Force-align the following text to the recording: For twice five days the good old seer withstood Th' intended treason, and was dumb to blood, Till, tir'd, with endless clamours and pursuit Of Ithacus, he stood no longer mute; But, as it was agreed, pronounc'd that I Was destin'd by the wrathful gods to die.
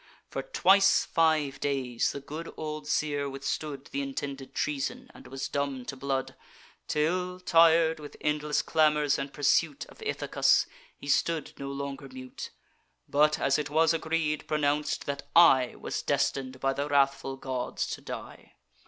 For 0.31 0.41
twice 0.41 1.05
five 1.05 1.59
days 1.59 2.11
the 2.11 2.19
good 2.21 2.51
old 2.57 2.87
seer 2.87 3.29
withstood 3.29 3.85
Th' 3.85 3.97
intended 3.97 4.55
treason, 4.55 5.11
and 5.13 5.27
was 5.27 5.47
dumb 5.47 5.85
to 5.85 5.95
blood, 5.95 6.33
Till, 6.87 7.39
tir'd, 7.39 7.99
with 7.99 8.17
endless 8.19 8.63
clamours 8.63 9.19
and 9.19 9.31
pursuit 9.31 9.85
Of 9.89 9.99
Ithacus, 10.01 10.65
he 10.97 11.07
stood 11.07 11.53
no 11.59 11.69
longer 11.71 12.09
mute; 12.09 12.49
But, 13.07 13.37
as 13.37 13.59
it 13.59 13.69
was 13.69 13.93
agreed, 13.93 14.47
pronounc'd 14.47 15.05
that 15.05 15.29
I 15.35 15.75
Was 15.75 16.01
destin'd 16.01 16.59
by 16.59 16.73
the 16.73 16.87
wrathful 16.89 17.37
gods 17.37 17.85
to 17.93 18.01
die. 18.01 18.55